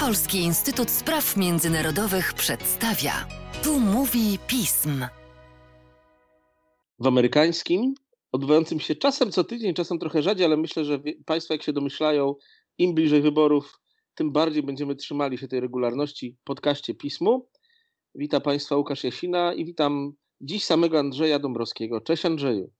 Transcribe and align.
Polski 0.00 0.38
Instytut 0.38 0.90
Spraw 0.90 1.36
Międzynarodowych 1.36 2.34
przedstawia. 2.34 3.12
Tu 3.64 3.80
mówi 3.80 4.38
pism. 4.46 5.06
W 6.98 7.06
amerykańskim, 7.06 7.94
odbywającym 8.32 8.80
się 8.80 8.94
czasem 8.94 9.30
co 9.30 9.44
tydzień, 9.44 9.74
czasem 9.74 9.98
trochę 9.98 10.22
rzadziej, 10.22 10.46
ale 10.46 10.56
myślę, 10.56 10.84
że 10.84 11.02
Państwo, 11.26 11.54
jak 11.54 11.62
się 11.62 11.72
domyślają, 11.72 12.34
im 12.78 12.94
bliżej 12.94 13.22
wyborów, 13.22 13.80
tym 14.14 14.32
bardziej 14.32 14.62
będziemy 14.62 14.96
trzymali 14.96 15.38
się 15.38 15.48
tej 15.48 15.60
regularności 15.60 16.36
podcaście 16.44 16.94
pismu. 16.94 17.48
Witam 18.14 18.42
Państwa 18.42 18.76
Łukasz 18.76 19.04
Jasina 19.04 19.54
i 19.54 19.64
witam 19.64 20.12
dziś 20.40 20.64
samego 20.64 20.98
Andrzeja 20.98 21.38
Dąbrowskiego. 21.38 22.00
Cześć 22.00 22.26
Andrzeju. 22.26 22.70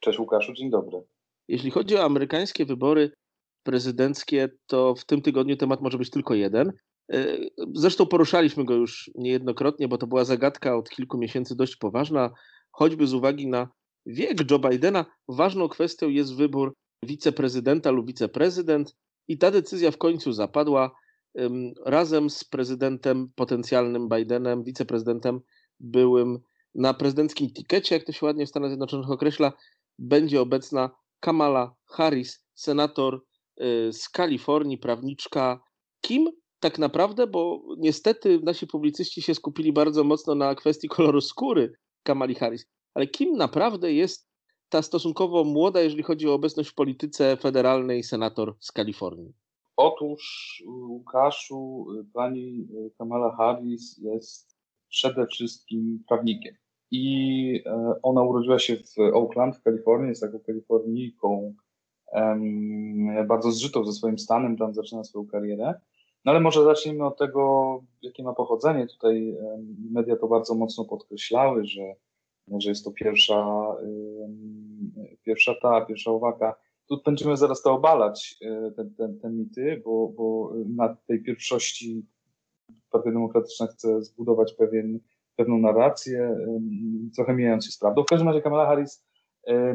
Cześć 0.00 0.18
Łukaszu, 0.18 0.52
dzień 0.52 0.70
dobry. 0.70 1.02
Jeśli 1.48 1.70
chodzi 1.70 1.96
o 1.96 2.04
amerykańskie 2.04 2.64
wybory 2.64 3.12
prezydenckie, 3.66 4.48
to 4.66 4.94
w 4.94 5.04
tym 5.04 5.22
tygodniu 5.22 5.56
temat 5.56 5.80
może 5.80 5.98
być 5.98 6.10
tylko 6.10 6.34
jeden. 6.34 6.72
E, 7.12 7.36
zresztą 7.74 8.06
poruszaliśmy 8.06 8.64
go 8.64 8.74
już 8.74 9.10
niejednokrotnie, 9.14 9.88
bo 9.88 9.98
to 9.98 10.06
była 10.06 10.24
zagadka 10.24 10.76
od 10.76 10.90
kilku 10.90 11.18
miesięcy 11.18 11.56
dość 11.56 11.76
poważna, 11.76 12.30
choćby 12.70 13.06
z 13.06 13.14
uwagi 13.14 13.48
na 13.48 13.68
wiek 14.06 14.50
Joe 14.50 14.58
Bidena. 14.58 15.04
Ważną 15.28 15.68
kwestią 15.68 16.08
jest 16.08 16.36
wybór 16.36 16.74
wiceprezydenta 17.02 17.90
lub 17.90 18.06
wiceprezydent 18.06 18.96
i 19.28 19.38
ta 19.38 19.50
decyzja 19.50 19.90
w 19.90 19.98
końcu 19.98 20.32
zapadła 20.32 20.90
razem 21.86 22.30
z 22.30 22.44
prezydentem 22.44 23.28
potencjalnym 23.34 24.08
Bidenem, 24.08 24.64
wiceprezydentem 24.64 25.40
byłym 25.80 26.38
na 26.74 26.94
prezydenckim 26.94 27.50
tikecie, 27.50 27.94
jak 27.94 28.04
to 28.04 28.12
się 28.12 28.26
ładnie 28.26 28.46
w 28.46 28.48
Stanach 28.48 28.70
Zjednoczonych 28.70 29.10
określa, 29.10 29.52
będzie 29.98 30.40
obecna 30.40 30.90
Kamala 31.20 31.74
Harris, 31.86 32.44
senator 32.54 33.20
z 33.92 34.08
Kalifornii, 34.08 34.78
prawniczka. 34.78 35.60
Kim 36.00 36.30
tak 36.60 36.78
naprawdę, 36.78 37.26
bo 37.26 37.62
niestety 37.78 38.40
nasi 38.42 38.66
publicyści 38.66 39.22
się 39.22 39.34
skupili 39.34 39.72
bardzo 39.72 40.04
mocno 40.04 40.34
na 40.34 40.54
kwestii 40.54 40.88
koloru 40.88 41.20
skóry 41.20 41.72
Kamali 42.02 42.34
Harris, 42.34 42.66
ale 42.94 43.06
kim 43.06 43.36
naprawdę 43.36 43.92
jest 43.92 44.28
ta 44.68 44.82
stosunkowo 44.82 45.44
młoda, 45.44 45.80
jeżeli 45.80 46.02
chodzi 46.02 46.28
o 46.28 46.34
obecność 46.34 46.70
w 46.70 46.74
polityce 46.74 47.36
federalnej 47.36 48.02
senator 48.02 48.54
z 48.60 48.72
Kalifornii? 48.72 49.32
Otóż, 49.76 50.62
Łukaszu, 50.66 51.86
pani 52.12 52.68
Kamala 52.98 53.36
Harris 53.36 53.98
jest 53.98 54.56
przede 54.88 55.26
wszystkim 55.26 56.04
prawnikiem. 56.08 56.54
I 56.90 57.62
e, 57.66 57.94
ona 58.02 58.22
urodziła 58.22 58.58
się 58.58 58.76
w 58.76 58.98
Oakland 59.14 59.56
w 59.56 59.62
Kalifornii, 59.62 60.08
jest 60.08 60.20
taką 60.20 60.40
Kalifornijką 60.46 61.54
bardzo 63.28 63.50
zżytą 63.50 63.84
ze 63.84 63.92
swoim 63.92 64.18
stanem, 64.18 64.56
tam 64.56 64.74
zaczyna 64.74 65.04
swoją 65.04 65.26
karierę. 65.26 65.74
No 66.24 66.32
ale 66.32 66.40
może 66.40 66.64
zacznijmy 66.64 67.06
od 67.06 67.18
tego, 67.18 67.82
jakie 68.02 68.22
ma 68.22 68.32
pochodzenie. 68.32 68.86
Tutaj 68.86 69.36
media 69.90 70.16
to 70.16 70.28
bardzo 70.28 70.54
mocno 70.54 70.84
podkreślały, 70.84 71.64
że, 71.66 71.82
że 72.58 72.68
jest 72.68 72.84
to 72.84 72.90
pierwsza, 72.90 73.66
pierwsza 75.24 75.54
ta, 75.62 75.80
pierwsza 75.80 76.10
uwaga. 76.10 76.54
Tu 76.88 77.00
będziemy 77.04 77.36
zaraz 77.36 77.62
to 77.62 77.72
obalać, 77.74 78.38
e, 78.42 78.70
te, 78.70 78.84
te, 78.84 79.14
te 79.22 79.30
mity, 79.30 79.82
bo, 79.84 80.08
bo 80.08 80.52
na 80.76 80.96
tej 81.06 81.22
pierwszości 81.22 82.06
Partia 82.90 83.12
Demokratyczna 83.12 83.66
chce 83.66 84.02
zbudować 84.02 84.52
pewien 84.52 85.00
pewną 85.36 85.58
narrację, 85.58 86.36
trochę 87.16 87.34
mijając 87.34 87.64
się 87.64 87.70
z 87.70 87.78
prawdą. 87.78 88.02
W 88.02 88.06
każdym 88.06 88.28
razie 88.28 88.42
Kamala 88.42 88.66
Harris, 88.66 89.05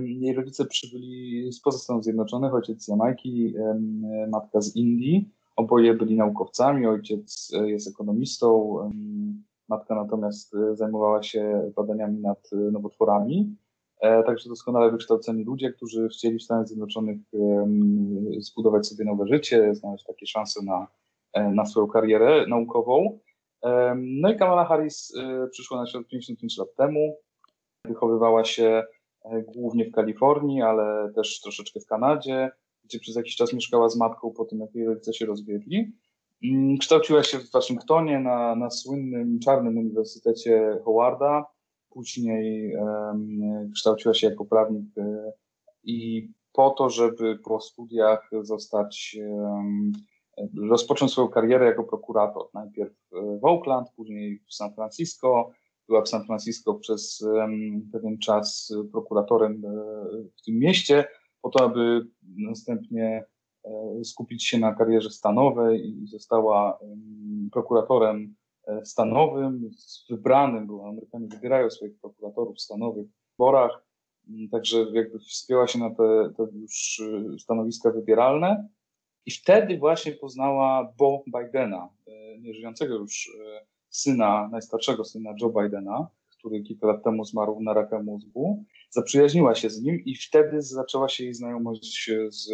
jej 0.01 0.35
rodzice 0.35 0.65
przybyli 0.65 1.53
spoza 1.53 1.77
Stanów 1.77 2.03
Zjednoczonych, 2.03 2.53
ojciec 2.53 2.83
z 2.83 2.87
Jamajki, 2.87 3.53
matka 4.31 4.61
z 4.61 4.75
Indii. 4.75 5.29
Oboje 5.55 5.93
byli 5.93 6.17
naukowcami, 6.17 6.87
ojciec 6.87 7.51
e, 7.53 7.69
jest 7.69 7.87
ekonomistą, 7.87 8.77
matka 9.69 9.95
natomiast 9.95 10.55
e, 10.55 10.75
zajmowała 10.75 11.23
się 11.23 11.71
badaniami 11.75 12.19
nad 12.19 12.49
e, 12.53 12.55
nowotworami. 12.55 13.55
Także 14.25 14.49
doskonale 14.49 14.91
wykształceni 14.91 15.43
ludzie, 15.43 15.71
którzy 15.71 16.09
chcieli 16.09 16.39
w 16.39 16.43
Stanach 16.43 16.67
Zjednoczonych 16.67 17.17
zbudować 18.39 18.87
sobie 18.87 19.05
nowe 19.05 19.27
życie, 19.27 19.75
znaleźć 19.75 20.05
takie 20.05 20.25
szanse 20.27 20.65
na, 20.65 20.87
na 21.51 21.65
swoją 21.65 21.87
karierę 21.87 22.45
naukową. 22.47 23.19
No 23.95 24.31
i 24.31 24.37
Kamala 24.37 24.65
Harris 24.65 25.13
przyszła 25.51 25.77
na 25.77 25.87
świat 25.87 26.07
55 26.07 26.57
lat 26.57 26.75
temu. 26.75 27.17
Wychowywała 27.85 28.45
się 28.45 28.83
głównie 29.55 29.85
w 29.85 29.91
Kalifornii, 29.91 30.61
ale 30.61 31.11
też 31.15 31.41
troszeczkę 31.41 31.79
w 31.79 31.85
Kanadzie, 31.85 32.51
gdzie 32.83 32.99
przez 32.99 33.15
jakiś 33.15 33.35
czas 33.35 33.53
mieszkała 33.53 33.89
z 33.89 33.97
matką 33.97 34.31
po 34.31 34.45
tym, 34.45 34.59
jak 34.59 34.75
jej 34.75 34.85
rodzice 34.85 35.13
się 35.13 35.25
rozwiedli. 35.25 35.91
Mm, 36.43 36.77
kształciła 36.77 37.23
się 37.23 37.39
w 37.39 37.51
Waszyngtonie 37.51 38.19
na, 38.19 38.55
na 38.55 38.69
słynnym 38.69 39.39
czarnym 39.39 39.77
Uniwersytecie 39.77 40.79
Howarda. 40.85 41.45
Później 41.89 42.75
um, 42.75 43.71
kształciła 43.75 44.13
się 44.13 44.27
jako 44.27 44.45
prawnik 44.45 44.85
um, 44.95 45.31
i 45.83 46.29
po 46.53 46.69
to, 46.69 46.89
żeby 46.89 47.39
po 47.39 47.59
studiach 47.59 48.29
zostać 48.41 49.17
um, 49.19 49.91
rozpocząć 50.69 51.11
swoją 51.11 51.27
karierę 51.27 51.65
jako 51.65 51.83
prokurator. 51.83 52.43
Najpierw 52.53 52.91
e, 52.91 53.39
w 53.39 53.45
Oakland, 53.45 53.87
później 53.95 54.39
w 54.47 54.53
San 54.53 54.73
Francisco. 54.73 55.51
Była 55.91 56.01
w 56.01 56.09
San 56.09 56.25
Francisco 56.25 56.73
przez 56.73 57.25
pewien 57.91 58.17
czas 58.17 58.73
prokuratorem 58.91 59.65
e, 59.65 59.69
w 60.37 60.41
tym 60.45 60.59
mieście, 60.59 61.05
po 61.41 61.49
to, 61.49 61.63
aby 61.63 62.07
następnie 62.37 63.25
e, 63.63 64.03
skupić 64.03 64.45
się 64.45 64.59
na 64.59 64.75
karierze 64.75 65.09
stanowej 65.09 65.87
i 65.87 66.07
została 66.07 66.79
prokuratorem 67.51 68.35
stanowym, 68.83 69.71
wybranym, 70.09 70.67
bo 70.67 70.87
Amerykanie 70.87 71.27
wybierają 71.27 71.69
swoich 71.69 71.99
prokuratorów 71.99 72.61
stanowych 72.61 73.07
w 73.07 73.31
wyborach, 73.31 73.85
także 74.51 74.85
jakby 74.93 75.19
wspięła 75.19 75.67
się 75.67 75.79
na 75.79 75.89
te, 75.89 76.33
te 76.37 76.43
już 76.53 77.01
stanowiska 77.39 77.91
wybieralne. 77.91 78.67
I 79.25 79.31
wtedy 79.31 79.77
właśnie 79.77 80.11
poznała 80.11 80.93
Bo 80.97 81.23
Bidena, 81.27 81.89
e, 82.07 82.39
nieżyjącego 82.39 82.95
już 82.95 83.31
e, 83.39 83.65
syna, 83.91 84.49
najstarszego 84.51 85.05
syna 85.05 85.33
Joe 85.41 85.49
Bidena, 85.49 86.07
który 86.29 86.61
kilka 86.63 86.87
lat 86.87 87.03
temu 87.03 87.25
zmarł 87.25 87.59
na 87.59 87.73
raka 87.73 88.03
mózgu. 88.03 88.63
Zaprzyjaźniła 88.89 89.55
się 89.55 89.69
z 89.69 89.81
nim 89.81 89.99
i 90.05 90.15
wtedy 90.15 90.61
zaczęła 90.61 91.09
się 91.09 91.23
jej 91.23 91.33
znajomość 91.33 92.11
z 92.29 92.49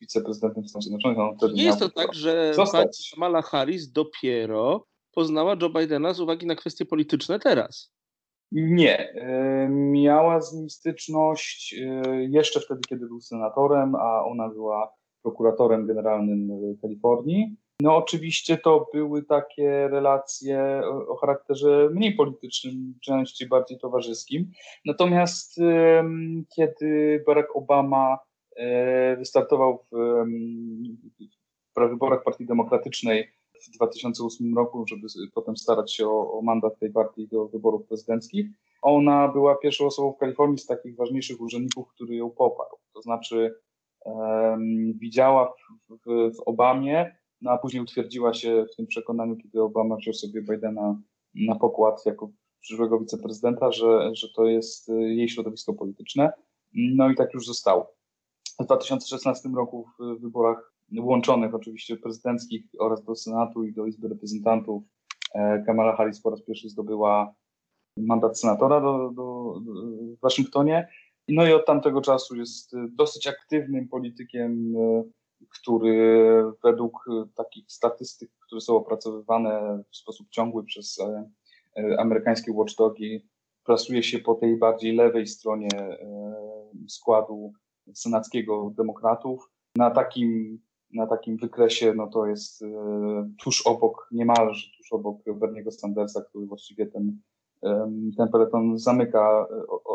wiceprezydentem 0.00 0.68
Stanów 0.68 0.84
Zjednoczonych. 0.84 1.54
Nie 1.54 1.64
jest 1.64 1.78
to 1.78 1.88
tak, 1.88 2.14
że 2.14 2.52
pani 2.72 2.88
Kamala 3.14 3.42
Harris 3.42 3.92
dopiero 3.92 4.86
poznała 5.12 5.56
Joe 5.62 5.70
Bidena 5.70 6.14
z 6.14 6.20
uwagi 6.20 6.46
na 6.46 6.54
kwestie 6.54 6.84
polityczne 6.84 7.38
teraz. 7.38 7.92
Nie. 8.52 9.12
E, 9.14 9.68
miała 9.70 10.40
z 10.40 10.54
nim 10.54 10.70
styczność 10.70 11.74
jeszcze 12.28 12.60
wtedy, 12.60 12.80
kiedy 12.88 13.06
był 13.06 13.20
senatorem, 13.20 13.94
a 13.94 14.24
ona 14.24 14.48
była 14.48 14.92
prokuratorem 15.22 15.86
generalnym 15.86 16.50
Kalifornii. 16.82 17.56
No 17.82 17.96
oczywiście 17.96 18.58
to 18.58 18.86
były 18.92 19.22
takie 19.22 19.88
relacje 19.88 20.80
o, 21.08 21.16
charakterze 21.16 21.88
mniej 21.92 22.14
politycznym, 22.16 22.94
częściej 23.02 23.48
bardziej 23.48 23.78
towarzyskim. 23.78 24.50
Natomiast 24.84 25.56
kiedy 26.56 27.22
Barack 27.26 27.56
Obama 27.56 28.18
e, 28.56 29.16
wystartował 29.16 29.84
w, 29.92 30.24
wyborach 31.88 32.24
Partii 32.24 32.46
Demokratycznej 32.46 33.28
w 33.66 33.70
2008 33.76 34.56
roku, 34.56 34.84
żeby 34.88 35.06
potem 35.34 35.56
starać 35.56 35.94
się 35.94 36.08
o, 36.08 36.38
o 36.38 36.42
mandat 36.42 36.78
tej 36.78 36.92
partii 36.92 37.28
do 37.28 37.48
wyborów 37.48 37.86
prezydenckich, 37.86 38.46
ona 38.82 39.28
była 39.28 39.56
pierwszą 39.56 39.86
osobą 39.86 40.12
w 40.12 40.18
Kalifornii 40.18 40.58
z 40.58 40.66
takich 40.66 40.96
ważniejszych 40.96 41.40
urzędników, 41.40 41.88
który 41.88 42.16
ją 42.16 42.30
poparł. 42.30 42.76
To 42.94 43.02
znaczy 43.02 43.54
widziała 45.00 45.52
w, 45.52 45.94
w, 46.06 46.36
w 46.36 46.40
Obamie, 46.46 47.17
no 47.40 47.50
a 47.50 47.58
później 47.58 47.82
utwierdziła 47.82 48.34
się 48.34 48.66
w 48.72 48.76
tym 48.76 48.86
przekonaniu, 48.86 49.36
kiedy 49.36 49.62
Obama 49.62 49.96
wziął 49.96 50.14
sobie 50.14 50.42
Bidena 50.42 51.00
na 51.34 51.54
pokład 51.54 52.06
jako 52.06 52.30
przyszłego 52.60 53.00
wiceprezydenta, 53.00 53.72
że, 53.72 54.10
że 54.14 54.28
to 54.36 54.44
jest 54.44 54.88
y, 54.88 54.92
jej 54.92 55.28
środowisko 55.28 55.74
polityczne. 55.74 56.32
No 56.74 57.10
i 57.10 57.14
tak 57.14 57.34
już 57.34 57.46
zostało. 57.46 57.94
W 58.60 58.64
2016 58.64 59.48
roku 59.48 59.88
w 59.98 60.20
wyborach 60.20 60.72
łączonych 60.98 61.54
oczywiście 61.54 61.96
prezydenckich 61.96 62.64
oraz 62.78 63.04
do 63.04 63.14
Senatu 63.14 63.64
i 63.64 63.72
do 63.72 63.86
Izby 63.86 64.08
Reprezentantów 64.08 64.82
e, 65.34 65.62
Kamala 65.66 65.96
Harris 65.96 66.20
po 66.20 66.30
raz 66.30 66.42
pierwszy 66.42 66.68
zdobyła 66.68 67.34
mandat 67.96 68.40
senatora 68.40 68.80
do, 68.80 69.10
do, 69.14 69.60
do 69.60 69.60
w 70.16 70.20
Waszyngtonie. 70.20 70.88
No 71.28 71.46
i 71.46 71.52
od 71.52 71.66
tamtego 71.66 72.00
czasu 72.00 72.36
jest 72.36 72.74
y, 72.74 72.76
dosyć 72.92 73.26
aktywnym 73.26 73.88
politykiem, 73.88 74.76
y, 74.76 75.04
który 75.48 76.42
według 76.64 77.04
y, 77.08 77.28
takich 77.34 77.72
statystyk, 77.72 78.30
które 78.46 78.60
są 78.60 78.76
opracowywane 78.76 79.82
w 79.90 79.96
sposób 79.96 80.28
ciągły 80.30 80.64
przez 80.64 81.00
e, 81.00 81.30
e, 81.76 82.00
amerykańskie 82.00 82.52
watchdogi, 82.52 83.28
plasuje 83.64 84.02
się 84.02 84.18
po 84.18 84.34
tej 84.34 84.56
bardziej 84.56 84.96
lewej 84.96 85.26
stronie 85.26 85.68
e, 85.74 85.98
składu 86.88 87.52
senackiego 87.94 88.72
demokratów. 88.76 89.50
Na 89.76 89.90
takim 89.90 90.58
na 90.92 91.06
takim 91.06 91.36
wykresie, 91.36 91.94
no 91.94 92.06
to 92.06 92.26
jest 92.26 92.64
tuż 93.42 93.66
obok, 93.66 94.08
niemalże 94.12 94.68
tuż 94.76 94.92
obok 94.92 95.18
Berniego 95.34 95.70
Sandersa, 95.70 96.22
który 96.22 96.46
właściwie 96.46 96.86
ten, 96.86 97.18
ten 98.16 98.28
peleton 98.32 98.78
zamyka 98.78 99.46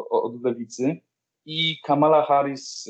od 0.09 0.43
lewicy. 0.43 0.97
I 1.45 1.75
Kamala 1.83 2.25
Harris 2.25 2.89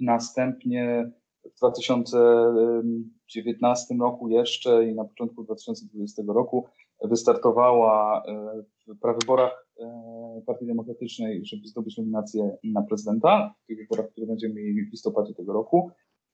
następnie 0.00 1.10
w 1.54 1.58
2019 1.58 3.94
roku 4.00 4.28
jeszcze 4.28 4.88
i 4.88 4.94
na 4.94 5.04
początku 5.04 5.44
2020 5.44 6.22
roku 6.28 6.66
wystartowała 7.04 8.22
e, 8.26 8.62
w 8.86 8.98
prawyborach 8.98 9.68
e, 9.80 10.42
Partii 10.46 10.66
Demokratycznej, 10.66 11.44
żeby 11.44 11.68
zdobyć 11.68 11.98
nominację 11.98 12.56
na 12.64 12.82
prezydenta, 12.82 13.54
w 13.64 13.66
tych 13.66 13.78
wyborach, 13.78 14.10
które 14.10 14.26
będziemy 14.26 14.54
mieli 14.54 14.86
w 14.86 14.90
listopadzie 14.90 15.34
tego 15.34 15.52
roku. 15.52 15.90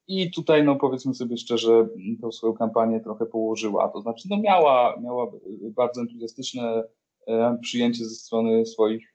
I 0.08 0.30
tutaj, 0.30 0.64
no 0.64 0.76
powiedzmy 0.76 1.14
sobie 1.14 1.36
szczerze, 1.36 1.88
tą 2.20 2.32
swoją 2.32 2.52
kampanię 2.52 3.00
trochę 3.00 3.26
położyła. 3.26 3.88
To 3.88 4.00
znaczy, 4.00 4.28
no 4.30 4.40
miała, 4.40 5.00
miała 5.00 5.32
bardzo 5.60 6.00
entuzjastyczne 6.00 6.84
e, 7.26 7.58
przyjęcie 7.60 8.04
ze 8.04 8.14
strony 8.14 8.66
swoich, 8.66 9.14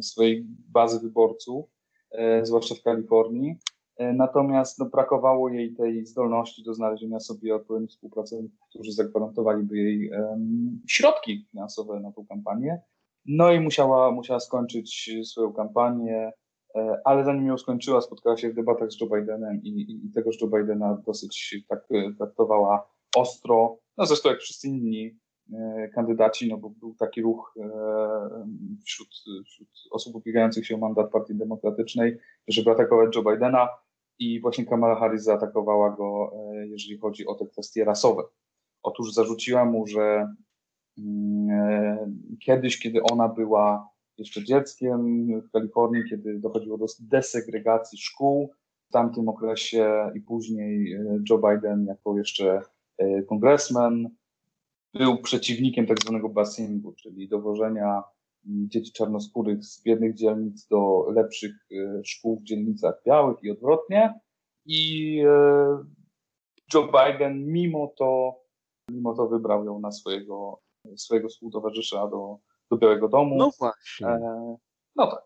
swojej 0.00 0.46
bazy 0.72 1.00
wyborców, 1.00 1.77
zwłaszcza 2.42 2.74
w 2.74 2.82
Kalifornii. 2.82 3.56
E, 3.98 4.12
natomiast 4.12 4.78
no, 4.78 4.86
brakowało 4.86 5.48
jej 5.48 5.74
tej 5.74 6.06
zdolności 6.06 6.62
do 6.62 6.74
znalezienia 6.74 7.20
sobie 7.20 7.54
odpowiednich 7.54 7.90
współpracowników, 7.90 8.58
którzy 8.68 8.92
zagwarantowaliby 8.92 9.78
jej 9.78 10.10
um, 10.10 10.80
środki 10.88 11.46
finansowe 11.50 12.00
na 12.00 12.12
tą 12.12 12.26
kampanię. 12.26 12.80
No 13.26 13.52
i 13.52 13.60
musiała, 13.60 14.10
musiała 14.10 14.40
skończyć 14.40 15.10
swoją 15.24 15.52
kampanię, 15.52 16.32
e, 16.74 17.00
ale 17.04 17.24
zanim 17.24 17.46
ją 17.46 17.58
skończyła, 17.58 18.00
spotkała 18.00 18.36
się 18.36 18.50
w 18.50 18.54
debatach 18.54 18.92
z 18.92 19.00
Joe 19.00 19.06
Bidenem 19.06 19.62
i, 19.62 19.68
i, 19.68 20.06
i 20.06 20.12
tegoż 20.12 20.40
Joe 20.40 20.48
Bidena 20.48 21.02
dosyć 21.06 21.64
tak 21.68 21.84
e, 21.90 22.12
traktowała 22.18 22.88
ostro, 23.16 23.78
no 23.96 24.06
zresztą 24.06 24.28
jak 24.28 24.38
wszyscy 24.38 24.68
inni 24.68 25.06
e, 25.06 25.12
kandydaci, 25.94 26.48
no 26.48 26.56
bo 26.56 26.70
był 26.70 26.94
taki 26.94 27.22
ruch 27.22 27.54
e, 27.60 27.70
wśród, 28.84 29.08
wśród 29.46 29.68
osób 29.90 30.14
ubiegających 30.14 30.66
się 30.66 30.74
o 30.74 30.78
mandat 30.78 31.10
Partii 31.10 31.34
Demokratycznej, 31.34 32.18
żeby 32.48 32.70
atakować 32.70 33.16
Joe 33.16 33.22
Bidena 33.22 33.68
i 34.18 34.40
właśnie 34.40 34.66
Kamala 34.66 34.94
Harris 34.94 35.22
zaatakowała 35.22 35.90
go, 35.90 36.32
e, 36.34 36.66
jeżeli 36.66 36.98
chodzi 36.98 37.26
o 37.26 37.34
te 37.34 37.46
kwestie 37.46 37.84
rasowe. 37.84 38.22
Otóż 38.82 39.12
zarzuciła 39.12 39.64
mu, 39.64 39.86
że 39.86 40.34
mm, 40.98 41.50
e, 41.50 42.10
kiedyś, 42.44 42.78
kiedy 42.78 43.02
ona 43.02 43.28
była 43.28 43.88
jeszcze 44.18 44.44
dzieckiem 44.44 45.26
w 45.40 45.50
Kalifornii, 45.50 46.04
kiedy 46.10 46.38
dochodziło 46.38 46.78
do 46.78 46.86
desegregacji 47.00 47.98
szkół, 47.98 48.52
w 48.88 48.92
tamtym 48.92 49.28
okresie 49.28 50.10
i 50.14 50.20
później 50.20 50.92
e, 50.92 51.18
Joe 51.30 51.38
Biden 51.38 51.86
jako 51.86 52.18
jeszcze 52.18 52.62
kongresmen 53.28 54.10
był 54.94 55.22
przeciwnikiem 55.22 55.86
tak 55.86 56.00
zwanego 56.02 56.28
busingu, 56.28 56.92
czyli 56.92 57.28
dowożenia 57.28 58.02
dzieci 58.44 58.92
czarnoskórych 58.92 59.64
z 59.64 59.82
biednych 59.82 60.14
dzielnic 60.14 60.66
do 60.66 61.06
lepszych 61.10 61.52
e, 61.72 62.04
szkół 62.04 62.40
w 62.40 62.42
dzielnicach 62.42 62.94
białych 63.06 63.36
i 63.42 63.50
odwrotnie. 63.50 64.20
I 64.64 65.22
e, 65.26 65.84
Joe 66.74 66.88
Biden 66.92 67.46
mimo 67.46 67.92
to, 67.98 68.40
mimo 68.90 69.14
to 69.14 69.28
wybrał 69.28 69.64
ją 69.64 69.80
na 69.80 69.92
swojego, 69.92 70.60
swojego 70.96 71.28
współtowarzysza 71.28 72.06
do, 72.06 72.38
do 72.70 72.76
Białego 72.76 73.08
Domu. 73.08 73.36
No 73.36 73.50
właśnie. 73.58 74.06
E, 74.06 74.56
no 74.96 75.06
tak. 75.06 75.22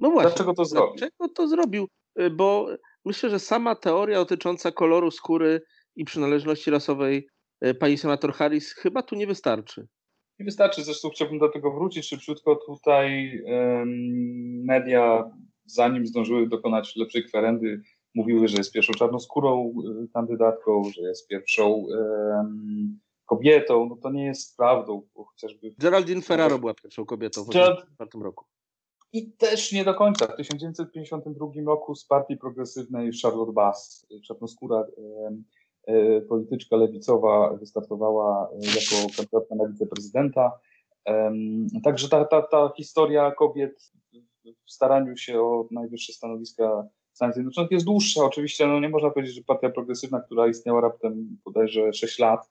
No 0.00 0.10
właśnie. 0.10 0.30
Dlaczego 0.30 0.54
to 0.54 0.64
zrobił? 0.64 0.96
Dlaczego 0.96 1.28
to 1.28 1.48
zrobił? 1.48 1.88
E, 2.16 2.30
bo 2.30 2.66
myślę, 3.04 3.30
że 3.30 3.38
sama 3.38 3.74
teoria 3.74 4.18
dotycząca 4.18 4.72
koloru 4.72 5.10
skóry 5.10 5.62
i 5.96 6.04
przynależności 6.04 6.70
rasowej 6.70 7.28
pani 7.80 7.98
senator 7.98 8.32
Harris 8.32 8.72
chyba 8.72 9.02
tu 9.02 9.16
nie 9.16 9.26
wystarczy. 9.26 9.86
Nie 10.38 10.44
wystarczy, 10.44 10.84
zresztą 10.84 11.10
chciałbym 11.10 11.38
do 11.38 11.48
tego 11.48 11.72
wrócić 11.72 12.08
szybciutko. 12.08 12.56
Tutaj 12.56 13.40
media, 14.64 15.30
zanim 15.66 16.06
zdążyły 16.06 16.48
dokonać 16.48 16.96
lepszej 16.96 17.24
kwerendy, 17.24 17.82
mówiły, 18.14 18.48
że 18.48 18.56
jest 18.56 18.72
pierwszą 18.72 18.92
czarnoskórą 18.92 19.74
e, 20.04 20.06
kandydatką, 20.14 20.84
że 20.84 21.02
jest 21.02 21.28
pierwszą 21.28 21.68
um, 21.70 23.00
kobietą. 23.26 23.86
No 23.88 23.96
to 23.96 24.10
nie 24.10 24.24
jest 24.24 24.56
prawdą, 24.56 25.08
bo 25.14 25.24
chociażby... 25.24 25.74
Geraldine 25.78 26.22
Ferraro 26.22 26.58
była 26.58 26.74
pierwszą 26.74 27.04
kobietą 27.04 27.44
w 27.44 27.48
1984 27.48 28.24
roku. 28.24 28.44
I 29.12 29.32
też 29.32 29.72
nie 29.72 29.84
do 29.84 29.94
końca. 29.94 30.26
W 30.26 30.36
1952 30.36 31.46
roku 31.66 31.94
z 31.94 32.04
partii 32.04 32.36
progresywnej 32.36 33.10
Charlotte 33.22 33.52
Bass, 33.52 34.06
czarnoskóra 34.26 34.84
um, 34.96 35.44
E, 35.61 35.61
polityczka 36.28 36.76
lewicowa 36.76 37.56
wystartowała 37.56 38.48
e, 38.50 38.56
jako 38.56 39.14
kandydatka 39.16 39.54
na 39.54 39.68
wiceprezydenta. 39.68 40.52
Także 41.84 42.08
ta, 42.08 42.24
ta, 42.24 42.42
ta 42.42 42.72
historia 42.76 43.30
kobiet 43.30 43.92
w 44.66 44.72
staraniu 44.72 45.16
się 45.16 45.40
o 45.40 45.68
najwyższe 45.70 46.12
stanowiska 46.12 46.88
Stanów 47.12 47.34
Zjednoczonych 47.34 47.70
jest 47.70 47.86
dłuższa. 47.86 48.24
Oczywiście 48.24 48.66
no 48.66 48.80
nie 48.80 48.88
można 48.88 49.10
powiedzieć, 49.10 49.34
że 49.34 49.42
partia 49.42 49.70
progresywna, 49.70 50.20
która 50.20 50.48
istniała 50.48 50.80
raptem 50.80 51.38
bodajże 51.44 51.92
6 51.92 52.18
lat 52.18 52.50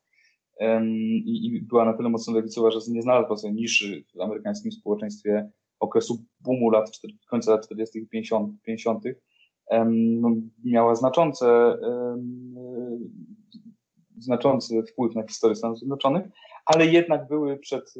i, 1.26 1.46
i 1.46 1.62
była 1.62 1.86
na 1.86 1.94
tyle 1.94 2.10
mocno 2.10 2.34
lewicowa, 2.34 2.72
że 2.72 2.80
nie 2.88 3.02
znalazła 3.02 3.38
sobie 3.38 3.54
niszy 3.54 4.04
w 4.16 4.22
amerykańskim 4.22 4.72
społeczeństwie 4.72 5.50
okresu 5.80 6.24
boomu 6.40 6.70
lat, 6.70 6.92
końca 7.30 7.52
lat 7.52 7.66
40. 7.66 8.00
i 8.00 8.08
50. 8.08 8.62
50 8.64 9.04
no, 9.06 9.12
miała 10.64 10.96
znaczące, 10.96 11.78
znaczący 14.18 14.84
wpływ 14.84 15.16
na 15.16 15.28
historię 15.28 15.56
Stanów 15.56 15.78
Zjednoczonych, 15.78 16.26
ale 16.66 16.86
jednak 16.86 17.28
były 17.28 17.58
przed, 17.58 17.94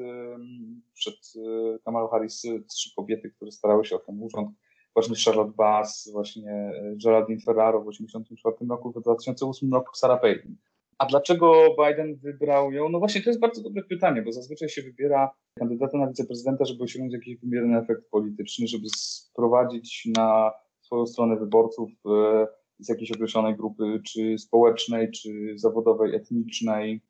przed 0.94 1.16
e, 1.16 1.80
Kamalą 1.86 2.08
Harris 2.08 2.42
trzy 2.70 2.96
kobiety, 2.96 3.32
które 3.32 3.52
starały 3.52 3.86
się 3.86 3.96
o 3.96 4.00
ten 4.00 4.24
urząd. 4.24 4.50
Właśnie 4.94 5.16
Charlotte 5.26 5.54
Bass, 5.58 6.10
właśnie 6.12 6.52
e, 6.52 6.96
Geraldine 7.06 7.40
Ferraro 7.40 7.82
w 7.82 7.90
1984 7.90 8.70
roku, 8.70 8.92
w 8.92 9.02
2008 9.02 9.74
roku 9.74 9.96
Sarah 9.96 10.22
Palin. 10.22 10.58
A 10.98 11.06
dlaczego 11.06 11.76
Biden 11.86 12.16
wybrał 12.16 12.72
ją? 12.72 12.90
No 12.90 13.00
właśnie, 13.00 13.22
to 13.22 13.30
jest 13.30 13.40
bardzo 13.40 13.64
dobre 13.64 13.84
pytanie, 13.84 14.22
bo 14.22 14.32
zazwyczaj 14.32 14.70
się 14.70 14.82
wybiera 14.82 15.32
kandydata 15.60 15.98
na 15.98 16.08
wiceprezydenta, 16.08 16.66
żeby 16.66 16.84
osiągnąć 16.84 17.14
jakiś 17.14 17.38
wymierny 17.38 17.78
efekt 17.78 18.10
polityczny, 18.12 18.68
żeby 18.68 18.88
sprowadzić 18.96 20.08
na 20.18 20.52
swoją 20.92 21.08
stronę 21.08 21.38
wyborców 21.38 21.90
e, 22.06 22.48
z 22.80 22.90
jakiejś 22.90 23.12
określonej 23.12 23.56
grupy, 23.56 24.02
czy 24.08 24.38
społecznej, 24.38 25.12
czy 25.12 25.54
zawodowej, 25.56 26.16
etnicznej, 26.16 27.02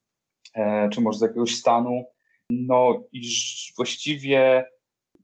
e, 0.55 0.89
czy 0.89 1.01
może 1.01 1.17
z 1.17 1.21
jakiegoś 1.21 1.55
stanu. 1.55 2.03
No 2.49 3.03
i 3.11 3.21
właściwie 3.77 4.65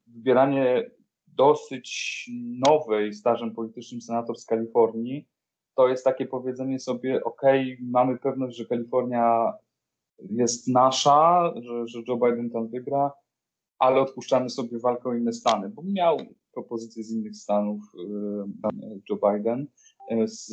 wybieranie 0.07 0.91
dosyć 1.27 2.29
nowej 2.67 3.13
stażem 3.13 3.55
politycznym 3.55 4.01
senator 4.01 4.37
z 4.37 4.45
Kalifornii, 4.45 5.27
to 5.75 5.87
jest 5.87 6.03
takie 6.03 6.25
powiedzenie 6.25 6.79
sobie, 6.79 7.23
ok, 7.23 7.41
mamy 7.81 8.17
pewność, 8.17 8.57
że 8.57 8.65
Kalifornia 8.65 9.53
jest 10.19 10.67
nasza, 10.67 11.53
że, 11.55 11.87
że 11.87 11.99
Joe 12.07 12.17
Biden 12.17 12.49
tam 12.49 12.67
wygra, 12.67 13.11
ale 13.79 14.01
odpuszczamy 14.01 14.49
sobie 14.49 14.79
walkę 14.79 15.09
o 15.09 15.13
inne 15.13 15.33
stany, 15.33 15.69
bo 15.69 15.81
miał 15.85 16.17
propozycje 16.57 17.03
z 17.03 17.11
innych 17.11 17.35
stanów 17.35 17.81
e, 17.95 18.99
Joe 19.09 19.19
Biden, 19.23 19.67
e, 20.09 20.27
z, 20.27 20.45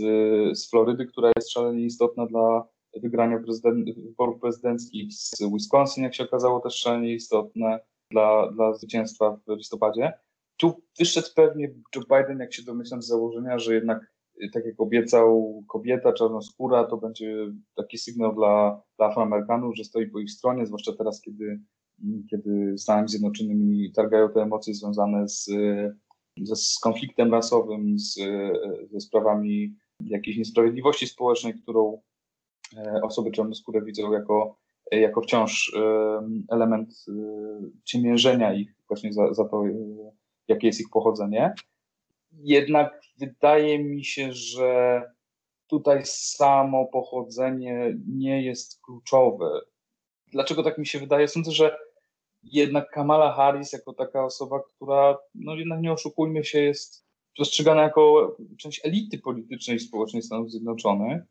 z 0.59 0.71
Florydy, 0.71 1.07
która 1.07 1.31
jest 1.37 1.51
szalenie 1.51 1.85
istotna 1.85 2.27
dla 2.27 2.69
wygrania 3.03 3.39
prezydent, 3.39 3.97
wyborów 3.97 4.41
prezydenckich, 4.41 5.13
z 5.13 5.43
Wisconsin, 5.53 6.05
jak 6.05 6.15
się 6.15 6.25
okazało, 6.25 6.61
też 6.61 6.75
szalenie 6.75 7.15
istotne 7.15 7.81
dla, 8.11 8.53
dla 8.53 8.75
zwycięstwa 8.75 9.41
w 9.47 9.57
listopadzie. 9.57 10.13
Tu 10.57 10.83
wyszedł 10.99 11.29
pewnie 11.37 11.75
Joe 11.97 12.03
Biden, 12.03 12.39
jak 12.39 12.55
się 12.55 12.63
domyślam 12.63 13.03
z 13.03 13.07
założenia, 13.07 13.59
że 13.59 13.75
jednak 13.75 14.13
e, 14.43 14.49
tak 14.49 14.67
jak 14.67 14.81
obiecał 14.81 15.63
kobieta 15.69 16.13
czarnoskóra, 16.13 16.85
to 16.85 16.97
będzie 16.97 17.53
taki 17.75 17.99
sygnał 17.99 18.35
dla, 18.35 18.83
dla 18.97 19.07
Afroamerykanów, 19.07 19.77
że 19.77 19.85
stoi 19.85 20.07
po 20.07 20.21
ich 20.21 20.31
stronie, 20.31 20.67
zwłaszcza 20.67 20.93
teraz, 20.93 21.21
kiedy 21.21 21.61
kiedy 22.31 22.79
Stanami 22.79 23.09
Zjednoczonymi 23.09 23.93
targają 23.93 24.29
te 24.29 24.43
emocje 24.43 24.75
związane 24.75 25.29
z, 25.29 25.51
z 26.55 26.79
konfliktem 26.79 27.33
rasowym, 27.33 27.99
z, 27.99 28.15
ze 28.93 29.01
sprawami 29.01 29.75
jakiejś 30.01 30.37
niesprawiedliwości 30.37 31.07
społecznej, 31.07 31.55
którą 31.55 32.01
e, 32.77 33.01
osoby 33.03 33.31
czarnoskóre 33.31 33.83
widzą 33.83 34.13
jako, 34.13 34.59
jako 34.93 35.21
wciąż 35.21 35.77
element 36.51 37.05
e, 37.09 37.13
ciemiężenia 37.85 38.55
ich 38.55 38.75
właśnie 38.89 39.13
za, 39.13 39.35
za 39.35 39.45
to, 39.45 39.67
e, 39.67 39.71
jakie 40.49 40.67
jest 40.67 40.81
ich 40.81 40.91
pochodzenie. 40.93 41.55
Jednak 42.33 43.01
wydaje 43.19 43.85
mi 43.85 44.05
się, 44.05 44.33
że 44.33 45.03
tutaj 45.67 46.01
samo 46.05 46.87
pochodzenie 46.87 47.97
nie 48.07 48.43
jest 48.43 48.81
kluczowe. 48.83 49.61
Dlaczego 50.35 50.63
tak 50.63 50.79
mi 50.79 50.87
się 50.87 50.99
wydaje? 50.99 51.29
Sądzę, 51.29 51.53
że 51.53 51.77
jednak 52.43 52.91
Kamala 52.91 53.33
Harris 53.33 53.73
jako 53.73 53.93
taka 53.93 54.25
osoba, 54.25 54.61
która, 54.63 55.19
no 55.35 55.55
jednak 55.55 55.81
nie 55.81 55.93
oszukujmy 55.93 56.45
się, 56.45 56.61
jest 56.61 57.07
postrzegana 57.37 57.83
jako 57.83 58.37
część 58.59 58.81
elity 58.85 59.19
politycznej 59.19 59.77
i 59.77 59.81
społecznej 59.81 60.23
Stanów 60.23 60.51
Zjednoczonych, 60.51 61.23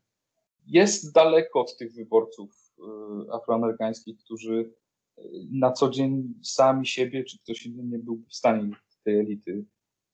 jest 0.66 1.12
daleko 1.12 1.60
od 1.60 1.76
tych 1.76 1.94
wyborców 1.94 2.72
y, 2.78 3.32
afroamerykańskich, 3.32 4.18
którzy 4.18 4.72
y, 5.18 5.22
na 5.52 5.72
co 5.72 5.90
dzień 5.90 6.34
sami 6.42 6.86
siebie 6.86 7.24
czy 7.24 7.38
ktoś 7.38 7.66
inny 7.66 7.82
nie 7.82 7.98
byłby 7.98 8.28
w 8.28 8.34
stanie 8.34 8.70
tej 9.02 9.18
elity 9.18 9.64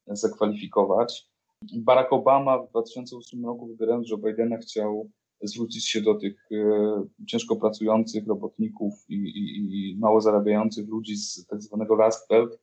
zakwalifikować. 0.06 1.30
Barack 1.72 2.12
Obama 2.12 2.58
w 2.58 2.70
2008 2.70 3.46
roku, 3.46 3.66
wybierając 3.66 4.10
Joe 4.10 4.18
Bidena, 4.18 4.58
chciał 4.58 5.10
zwrócić 5.42 5.88
się 5.88 6.00
do 6.00 6.14
tych 6.14 6.48
e, 6.52 7.06
ciężko 7.26 7.56
pracujących 7.56 8.26
robotników 8.26 8.94
i, 9.08 9.14
i, 9.14 9.90
i 9.90 9.98
mało 9.98 10.20
zarabiających 10.20 10.88
ludzi 10.88 11.16
z 11.16 11.46
tak 11.46 11.62
zwanego 11.62 11.94
Rust 11.94 12.28
Belt, 12.28 12.58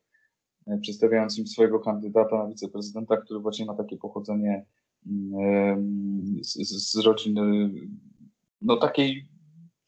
e, 0.66 0.78
przedstawiając 0.78 1.38
im 1.38 1.46
swojego 1.46 1.80
kandydata 1.80 2.38
na 2.38 2.48
wiceprezydenta, 2.48 3.16
który 3.16 3.40
właśnie 3.40 3.66
ma 3.66 3.74
takie 3.74 3.96
pochodzenie 3.96 4.66
mm, 5.06 6.40
z, 6.42 6.54
z, 6.54 6.92
z 6.92 6.98
rodziny, 6.98 7.70
no 8.62 8.76
takiej, 8.76 9.28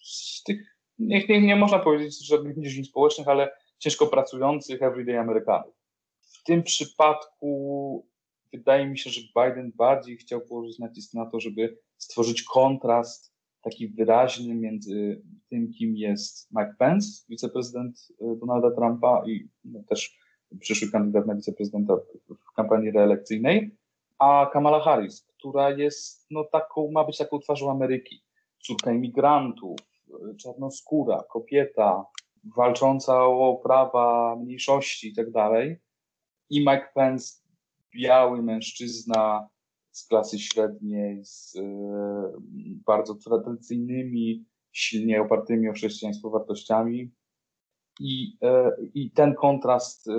z 0.02 0.42
tych, 0.42 0.76
nie, 0.98 1.26
nie, 1.28 1.40
nie 1.40 1.56
można 1.56 1.78
powiedzieć 1.78 2.26
żadnych 2.26 2.56
niżin 2.56 2.84
społecznych, 2.84 3.28
ale 3.28 3.50
ciężko 3.78 4.06
pracujących 4.06 4.82
everyday 4.82 5.18
Amerykanów. 5.18 5.74
W 6.20 6.42
tym 6.42 6.62
przypadku 6.62 8.09
wydaje 8.52 8.86
mi 8.86 8.98
się, 8.98 9.10
że 9.10 9.20
Biden 9.20 9.72
bardziej 9.74 10.16
chciał 10.16 10.40
położyć 10.40 10.78
nacisk 10.78 11.14
na 11.14 11.26
to, 11.26 11.40
żeby 11.40 11.78
stworzyć 11.96 12.42
kontrast 12.42 13.30
taki 13.62 13.88
wyraźny 13.88 14.54
między 14.54 15.22
tym, 15.48 15.72
kim 15.72 15.96
jest 15.96 16.48
Mike 16.50 16.74
Pence, 16.78 17.08
wiceprezydent 17.28 18.08
e, 18.20 18.36
Donalda 18.36 18.70
Trumpa 18.70 19.22
i 19.26 19.48
no, 19.64 19.82
też 19.88 20.18
przyszły 20.60 20.90
kandydat 20.90 21.26
na 21.26 21.34
wiceprezydenta 21.34 21.96
w 22.28 22.52
kampanii 22.56 22.90
reelekcyjnej, 22.90 23.76
a 24.18 24.50
Kamala 24.52 24.80
Harris, 24.80 25.26
która 25.38 25.70
jest 25.70 26.26
no, 26.30 26.44
taką, 26.44 26.90
ma 26.90 27.04
być 27.04 27.18
taką 27.18 27.38
twarzą 27.38 27.70
Ameryki. 27.70 28.22
Córka 28.58 28.92
imigrantów, 28.92 29.78
e, 30.08 30.34
czarnoskóra, 30.36 31.24
kobieta, 31.30 32.04
walcząca 32.56 33.24
o 33.24 33.60
prawa 33.62 34.36
mniejszości 34.36 35.08
i 35.08 35.14
tak 35.14 35.30
dalej. 35.30 35.76
I 36.50 36.60
Mike 36.60 36.88
Pence, 36.94 37.42
biały 37.94 38.42
mężczyzna, 38.42 39.48
z 39.90 40.06
klasy 40.06 40.38
średniej, 40.38 41.24
z 41.24 41.54
y, 41.56 41.62
bardzo 42.86 43.14
tradycyjnymi, 43.14 44.44
silnie 44.72 45.22
opartymi 45.22 45.68
o 45.68 45.72
chrześcijaństwo 45.72 46.30
wartościami. 46.30 47.10
I, 48.00 48.36
y, 48.44 48.90
I 48.94 49.10
ten 49.10 49.34
kontrast 49.34 50.06
y, 50.06 50.12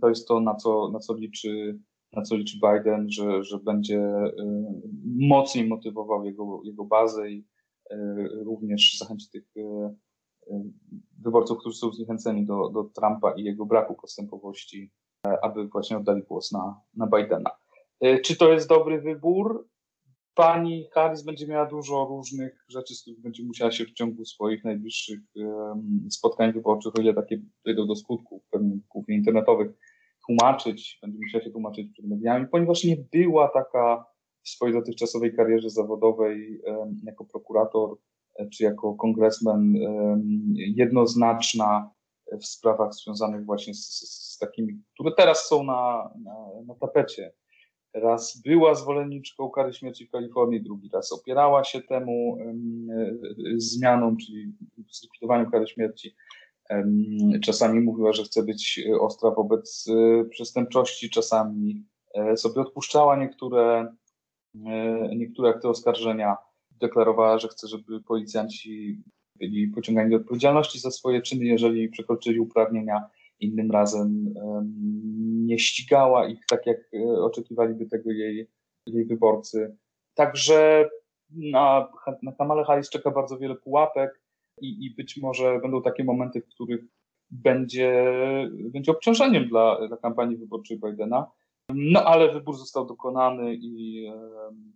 to 0.00 0.08
jest 0.08 0.28
to, 0.28 0.40
na 0.40 0.54
co, 0.54 0.90
na 0.92 0.98
co 0.98 1.14
liczy 1.14 1.78
na 2.12 2.22
co 2.22 2.36
liczy 2.36 2.56
Biden, 2.56 3.10
że, 3.10 3.44
że 3.44 3.58
będzie 3.58 4.02
mocniej 5.04 5.66
motywował 5.66 6.24
jego, 6.24 6.60
jego 6.64 6.84
bazę 6.84 7.30
i 7.30 7.46
również 8.44 8.96
zachęci 8.98 9.30
tych 9.30 9.44
wyborców, 11.18 11.58
którzy 11.58 11.78
są 11.78 11.92
zniechęceni 11.92 12.46
do, 12.46 12.68
do 12.68 12.84
Trumpa 12.84 13.32
i 13.32 13.44
jego 13.44 13.66
braku 13.66 13.94
postępowości, 13.94 14.90
aby 15.22 15.68
właśnie 15.68 15.96
oddali 15.96 16.22
głos 16.22 16.52
na, 16.52 16.80
na 16.96 17.06
Bidena. 17.06 17.50
E, 18.00 18.20
czy 18.20 18.36
to 18.36 18.52
jest 18.52 18.68
dobry 18.68 19.00
wybór? 19.00 19.68
Pani 20.34 20.88
Harris 20.92 21.22
będzie 21.22 21.46
miała 21.46 21.66
dużo 21.66 22.04
różnych 22.04 22.64
rzeczy, 22.68 22.94
z 22.94 23.02
których 23.02 23.20
będzie 23.20 23.44
musiała 23.44 23.70
się 23.70 23.84
w 23.84 23.92
ciągu 23.92 24.24
swoich 24.24 24.64
najbliższych 24.64 25.18
spotkań 26.10 26.52
wyborczych, 26.52 26.92
o 26.98 27.00
ile 27.00 27.14
takie 27.14 27.40
dojdą 27.64 27.86
do 27.86 27.96
skutków, 27.96 28.42
pewnie 28.50 28.78
głównie 28.88 29.16
internetowych, 29.16 29.70
tłumaczyć, 30.26 30.98
będzie 31.02 31.18
musiała 31.18 31.44
się 31.44 31.50
tłumaczyć 31.50 31.92
przed 31.92 32.06
mediami, 32.06 32.46
ponieważ 32.48 32.84
nie 32.84 32.96
była 33.12 33.48
taka 33.48 34.04
w 34.42 34.48
swojej 34.48 34.74
dotychczasowej 34.74 35.36
karierze 35.36 35.70
zawodowej 35.70 36.62
jako 37.04 37.24
prokurator 37.24 37.96
e, 38.36 38.48
czy 38.48 38.64
jako 38.64 38.94
kongresmen 38.94 39.74
jednoznaczna 40.54 41.90
w 42.40 42.46
sprawach 42.46 42.94
związanych 42.94 43.44
właśnie 43.44 43.74
z, 43.74 43.78
z, 43.78 44.34
z 44.34 44.38
takimi, 44.38 44.82
które 44.94 45.12
teraz 45.16 45.48
są 45.48 45.62
na, 45.62 46.10
na, 46.24 46.34
na 46.66 46.74
tapecie 46.74 47.32
raz 47.94 48.42
była 48.44 48.74
zwolenniczką 48.74 49.50
kary 49.50 49.72
śmierci 49.72 50.06
w 50.06 50.10
Kalifornii, 50.10 50.62
drugi 50.62 50.90
raz 50.92 51.12
opierała 51.12 51.64
się 51.64 51.82
temu 51.82 52.38
zmianom, 53.56 54.16
czyli 54.16 54.52
zlikwidowaniu 54.90 55.50
kary 55.50 55.66
śmierci. 55.66 56.14
Czasami 57.44 57.80
mówiła, 57.80 58.12
że 58.12 58.24
chce 58.24 58.42
być 58.42 58.80
ostra 59.00 59.30
wobec 59.30 59.86
e, 59.88 60.24
przestępczości, 60.24 61.10
czasami 61.10 61.84
e, 62.14 62.36
sobie 62.36 62.60
odpuszczała 62.60 63.16
niektóre, 63.16 63.94
e, 64.66 65.16
niektóre 65.16 65.50
akty 65.50 65.68
oskarżenia. 65.68 66.36
Deklarowała, 66.70 67.38
że 67.38 67.48
chce, 67.48 67.68
żeby 67.68 68.02
policjanci 68.02 69.02
byli 69.38 69.68
pociągani 69.68 70.10
do 70.10 70.16
odpowiedzialności 70.16 70.78
za 70.78 70.90
swoje 70.90 71.22
czyny, 71.22 71.44
jeżeli 71.44 71.88
przekroczyli 71.88 72.40
uprawnienia 72.40 73.04
innym 73.40 73.70
razem 73.70 74.34
nie 75.48 75.58
ścigała 75.58 76.28
ich 76.28 76.46
tak, 76.46 76.66
jak 76.66 76.76
e, 76.94 77.22
oczekiwaliby 77.22 77.86
tego 77.86 78.10
jej, 78.10 78.48
jej 78.86 79.04
wyborcy. 79.04 79.76
Także 80.14 80.90
na, 81.30 81.88
na 82.22 82.32
Kamale 82.32 82.64
Harris 82.64 82.90
czeka 82.90 83.10
bardzo 83.10 83.38
wiele 83.38 83.54
pułapek 83.54 84.20
i, 84.60 84.86
i 84.86 84.94
być 84.94 85.16
może 85.16 85.58
będą 85.62 85.82
takie 85.82 86.04
momenty, 86.04 86.40
w 86.40 86.48
których 86.48 86.84
będzie, 87.30 88.04
będzie 88.52 88.92
obciążeniem 88.92 89.48
dla, 89.48 89.88
dla 89.88 89.96
kampanii 89.96 90.36
wyborczej 90.36 90.78
Bidena. 90.78 91.30
No 91.74 92.04
ale 92.04 92.32
wybór 92.32 92.56
został 92.56 92.86
dokonany 92.86 93.54
i 93.54 94.06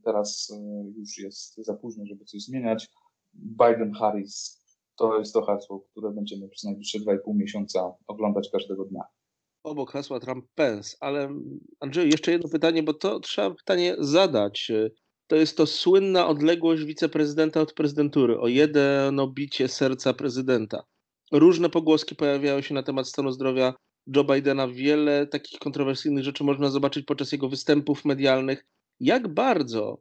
teraz 0.05 0.53
e, 0.57 0.85
już 0.99 1.19
jest 1.19 1.57
za 1.57 1.75
późno, 1.75 2.07
żeby 2.07 2.25
coś 2.25 2.43
zmieniać. 2.43 2.89
Biden-Harris 3.35 4.63
to 4.97 5.19
jest 5.19 5.33
to 5.33 5.43
hasło, 5.43 5.87
które 5.91 6.11
będziemy 6.11 6.49
przez 6.49 6.65
najbliższe 6.65 6.99
2,5 6.99 7.19
miesiąca 7.35 7.93
oglądać 8.07 8.49
każdego 8.53 8.85
dnia. 8.85 9.03
Obok 9.65 9.93
hasła 9.93 10.21
Trump-Pence, 10.21 10.97
ale 11.01 11.35
Andrzej, 11.81 12.11
jeszcze 12.11 12.33
jedno 12.33 12.49
pytanie, 12.49 12.83
bo 12.83 12.95
to 12.95 13.21
trzeba 13.21 13.51
pytanie 13.51 13.97
zadać. 13.99 14.73
To 15.27 15.37
jest 15.37 15.57
to 15.57 15.67
słynna 15.67 16.27
odległość 16.27 16.85
wiceprezydenta 16.85 17.61
od 17.61 17.73
prezydentury, 17.73 18.41
o 18.41 18.49
jedno 18.49 19.29
bicie 19.29 19.69
serca 19.69 20.15
prezydenta. 20.15 20.83
Różne 21.33 21.71
pogłoski 21.71 22.17
pojawiały 22.17 22.63
się 22.63 22.75
na 22.75 22.83
temat 22.83 23.09
stanu 23.09 23.33
zdrowia 23.33 23.75
Joe 24.17 24.25
Bidena. 24.25 24.69
Wiele 24.69 25.27
takich 25.27 25.59
kontrowersyjnych 25.59 26.25
rzeczy 26.25 26.45
można 26.45 26.71
zobaczyć 26.71 27.05
podczas 27.07 27.33
jego 27.33 27.49
występów 27.49 28.05
medialnych. 28.05 28.65
Jak 29.01 29.35
bardzo 29.35 29.99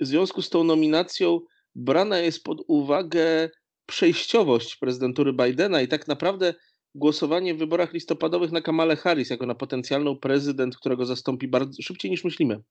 w 0.00 0.06
związku 0.06 0.42
z 0.42 0.50
tą 0.50 0.64
nominacją 0.64 1.40
brana 1.74 2.18
jest 2.18 2.44
pod 2.44 2.64
uwagę 2.68 3.50
przejściowość 3.86 4.76
prezydentury 4.76 5.32
Bidena 5.32 5.80
i 5.80 5.88
tak 5.88 6.08
naprawdę 6.08 6.54
głosowanie 6.94 7.54
w 7.54 7.58
wyborach 7.58 7.92
listopadowych 7.92 8.52
na 8.52 8.60
Kamale 8.60 8.96
Harris 8.96 9.30
jako 9.30 9.46
na 9.46 9.54
potencjalną 9.54 10.16
prezydent, 10.16 10.76
którego 10.76 11.06
zastąpi 11.06 11.48
bardzo 11.48 11.82
szybciej 11.82 12.10
niż 12.10 12.24
myślimy. 12.24 12.62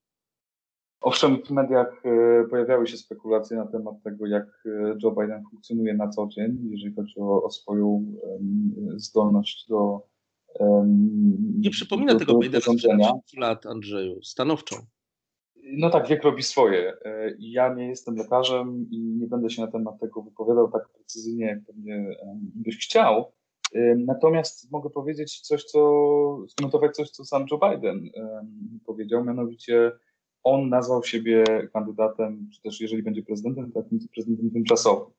Owszem, 1.02 1.44
w 1.46 1.50
mediach 1.50 2.02
e, 2.06 2.44
pojawiały 2.50 2.88
się 2.88 2.98
spekulacje 2.98 3.58
na 3.58 3.68
temat 3.68 3.96
tego, 4.04 4.28
jak 4.28 4.64
e, 4.66 4.96
Joe 5.04 5.12
Biden 5.12 5.44
funkcjonuje 5.52 5.94
na 5.94 6.10
co 6.10 6.28
dzień, 6.28 6.58
jeżeli 6.72 6.96
chodzi 6.96 7.20
o, 7.20 7.44
o 7.44 7.50
swoją 7.52 8.06
zdolność 8.96 9.66
do. 9.70 10.10
Nie 11.60 11.70
przypomina 11.70 12.14
do, 12.14 12.20
tego 12.20 12.38
Bidena 12.38 12.62
sprzed 12.62 13.38
lat, 13.38 13.66
Andrzeju, 13.66 14.24
stanowczą. 14.24 14.76
No 15.72 15.90
tak, 15.90 16.08
wiek 16.08 16.24
robi 16.24 16.44
swoje. 16.44 16.94
E, 17.06 17.36
ja 17.40 17.74
nie 17.74 17.88
jestem 17.88 18.16
lekarzem 18.16 18.88
i 18.92 19.00
nie 19.00 19.28
będę 19.28 19.50
się 19.50 19.62
na 19.62 19.72
temat 19.72 20.00
tego 20.00 20.22
wypowiadał 20.22 20.72
tak 20.72 20.90
precyzyjnie, 20.90 21.46
jak 21.46 21.66
pewnie 21.66 22.18
byś 22.56 22.78
chciał. 22.78 23.32
E, 23.74 23.96
natomiast 23.96 24.72
mogę 24.72 24.90
powiedzieć 24.90 25.40
coś, 25.40 25.64
co, 25.64 25.80
skomentować 26.48 26.96
coś, 26.96 27.10
co 27.10 27.26
sam 27.26 27.46
Joe 27.52 27.60
Biden 27.70 28.10
powiedział, 28.86 29.26
mianowicie 29.26 29.92
on 30.44 30.70
nazwał 30.70 31.04
siebie 31.04 31.44
kandydatem, 31.74 32.50
czy 32.54 32.62
też 32.62 32.82
jeżeli 32.82 33.04
będzie 33.04 33.24
prezydentem, 33.24 33.72
takim 33.72 34.00
prezydentem 34.14 34.52
tymczasowym. 34.52 35.14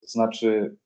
To 0.00 0.06
znaczy 0.06 0.76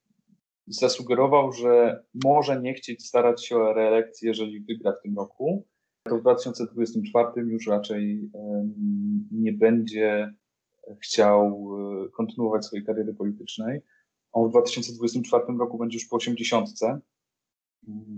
zasugerował, 0.66 1.52
że 1.52 2.02
może 2.24 2.62
nie 2.62 2.74
chcieć 2.74 3.06
starać 3.06 3.46
się 3.46 3.56
o 3.56 3.72
reelekcję, 3.72 4.28
jeżeli 4.28 4.60
wygra 4.60 4.92
w 4.92 5.02
tym 5.02 5.16
roku, 5.16 5.66
to 6.06 6.18
w 6.18 6.20
2024 6.20 7.46
już 7.46 7.66
raczej 7.66 8.30
nie 9.30 9.52
będzie 9.52 10.34
chciał 11.02 11.68
e, 12.04 12.08
kontynuować 12.08 12.66
swojej 12.66 12.84
kariery 12.84 13.14
politycznej. 13.14 13.80
On 14.32 14.48
w 14.48 14.50
2024 14.50 15.44
roku 15.58 15.78
będzie 15.78 15.98
już 15.98 16.08
po 16.08 16.16
80. 16.16 16.68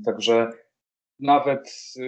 Także 0.05 0.53
nawet 1.19 1.95
e, 1.99 2.03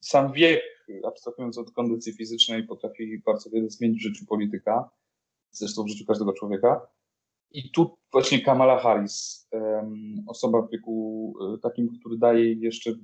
sam 0.00 0.32
wiek, 0.32 0.62
abstrahując 1.06 1.58
od 1.58 1.70
kondycji 1.70 2.12
fizycznej, 2.12 2.66
potrafi 2.66 3.22
bardzo 3.26 3.50
wiele 3.50 3.70
zmienić 3.70 3.98
w 3.98 4.02
życiu 4.02 4.26
polityka, 4.26 4.90
zresztą 5.50 5.84
w 5.84 5.88
życiu 5.88 6.04
każdego 6.06 6.32
człowieka. 6.32 6.86
I 7.50 7.70
tu 7.70 7.98
właśnie 8.12 8.40
Kamala 8.40 8.78
Harris, 8.78 9.48
osoba 10.26 10.62
w 10.62 10.70
wieku 10.70 11.34
e, 11.54 11.58
takim, 11.58 11.88
który 12.00 12.18
daje 12.18 12.52
jeszcze 12.52 12.94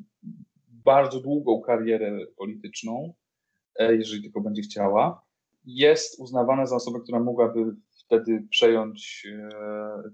bardzo 0.84 1.20
długą 1.20 1.60
karierę 1.60 2.18
polityczną, 2.36 3.14
e, 3.78 3.96
jeżeli 3.96 4.22
tylko 4.22 4.40
będzie 4.40 4.62
chciała. 4.62 5.22
Jest 5.64 6.20
uznawana 6.20 6.66
za 6.66 6.76
osobę, 6.76 7.00
która 7.00 7.20
mogłaby 7.20 7.76
wtedy 8.04 8.46
przejąć 8.50 9.26
e, 9.32 9.48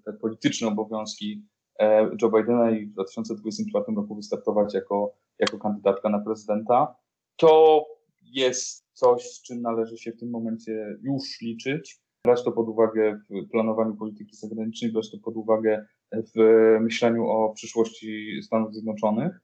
te 0.04 0.12
polityczne 0.12 0.68
obowiązki 0.68 1.42
e, 1.78 2.10
Joe 2.22 2.30
Bidena 2.30 2.70
i 2.70 2.86
w 2.86 2.92
2024 2.92 3.84
roku 3.96 4.16
wystartować 4.16 4.74
jako, 4.74 5.14
jako 5.38 5.58
kandydatka 5.58 6.08
na 6.08 6.18
prezydenta. 6.18 6.96
To 7.36 7.84
jest 8.22 8.86
coś, 8.92 9.22
z 9.22 9.42
czym 9.42 9.62
należy 9.62 9.98
się 9.98 10.12
w 10.12 10.20
tym 10.20 10.30
momencie 10.30 10.98
już 11.02 11.40
liczyć. 11.40 12.00
Brać 12.24 12.44
to 12.44 12.52
pod 12.52 12.68
uwagę 12.68 13.20
w 13.30 13.50
planowaniu 13.50 13.96
polityki 13.96 14.36
zagranicznej, 14.36 14.92
brać 14.92 15.10
to 15.10 15.18
pod 15.18 15.36
uwagę 15.36 15.86
w 16.12 16.40
myśleniu 16.80 17.26
o 17.26 17.52
przyszłości 17.54 18.42
Stanów 18.42 18.72
Zjednoczonych. 18.72 19.40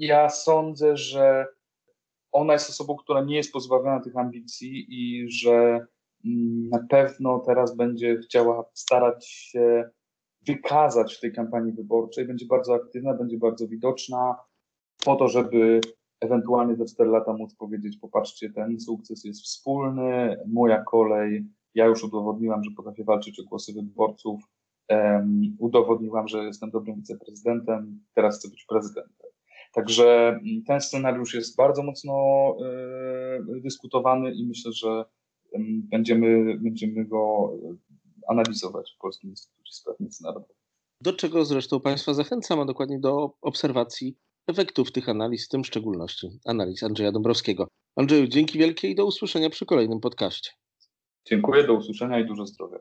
Ja 0.00 0.30
sądzę, 0.30 0.96
że 0.96 1.46
ona 2.32 2.52
jest 2.52 2.70
osobą, 2.70 2.96
która 2.96 3.24
nie 3.24 3.36
jest 3.36 3.52
pozbawiona 3.52 4.00
tych 4.00 4.16
ambicji 4.16 4.86
i 4.88 5.30
że 5.30 5.86
mm, 6.24 6.68
na 6.68 6.86
pewno 6.88 7.38
teraz 7.38 7.76
będzie 7.76 8.18
chciała 8.18 8.64
starać 8.74 9.28
się 9.28 9.90
wykazać 10.46 11.14
w 11.14 11.20
tej 11.20 11.32
kampanii 11.32 11.72
wyborczej, 11.72 12.24
będzie 12.24 12.46
bardzo 12.46 12.74
aktywna, 12.74 13.14
będzie 13.14 13.38
bardzo 13.38 13.68
widoczna, 13.68 14.36
po 15.04 15.16
to, 15.16 15.28
żeby 15.28 15.80
ewentualnie 16.20 16.76
za 16.76 16.84
4 16.84 17.10
lata 17.10 17.32
móc 17.32 17.54
powiedzieć, 17.54 17.96
popatrzcie, 17.96 18.50
ten 18.50 18.80
sukces 18.80 19.24
jest 19.24 19.42
wspólny, 19.42 20.36
moja 20.46 20.82
kolej, 20.84 21.46
ja 21.74 21.86
już 21.86 22.04
udowodniłam, 22.04 22.64
że 22.64 22.70
potrafię 22.76 23.04
walczyć 23.04 23.40
o 23.40 23.44
głosy 23.44 23.72
wyborców, 23.72 24.42
um, 24.88 25.56
udowodniłam, 25.58 26.28
że 26.28 26.44
jestem 26.44 26.70
dobrym 26.70 26.96
wiceprezydentem, 26.96 28.00
teraz 28.14 28.38
chcę 28.38 28.48
być 28.48 28.64
prezydentem. 28.64 29.29
Także 29.72 30.28
mm, 30.28 30.62
ten 30.66 30.80
scenariusz 30.80 31.34
jest 31.34 31.56
bardzo 31.56 31.82
mocno 31.82 32.14
y, 33.56 33.60
dyskutowany 33.60 34.34
i 34.34 34.46
myślę, 34.46 34.72
że 34.72 35.04
y, 35.54 35.58
będziemy, 35.90 36.58
będziemy 36.58 37.04
go 37.04 37.52
analizować 38.28 38.94
w 38.96 39.00
Polskim 39.00 39.30
Instytucie 39.30 39.72
Spraw 39.72 40.00
Międzynarodowych. 40.00 40.56
Do 41.00 41.12
czego 41.12 41.44
zresztą 41.44 41.80
Państwa 41.80 42.14
zachęcam, 42.14 42.60
a 42.60 42.64
dokładnie 42.64 42.98
do 42.98 43.32
obserwacji 43.40 44.16
efektów 44.46 44.92
tych 44.92 45.08
analiz, 45.08 45.46
w 45.46 45.48
tym 45.48 45.62
w 45.62 45.66
szczególności 45.66 46.28
analiz 46.44 46.82
Andrzeja 46.82 47.12
Dąbrowskiego. 47.12 47.68
Andrzeju, 47.96 48.26
dzięki 48.26 48.58
wielkie 48.58 48.88
i 48.88 48.94
do 48.94 49.06
usłyszenia 49.06 49.50
przy 49.50 49.66
kolejnym 49.66 50.00
podcaście. 50.00 50.50
Dziękuję, 51.26 51.66
do 51.66 51.74
usłyszenia 51.74 52.20
i 52.20 52.26
dużo 52.26 52.46
zdrowia. 52.46 52.78